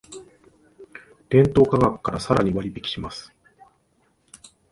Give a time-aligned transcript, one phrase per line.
[1.29, 3.31] 店頭価格からさらに割引します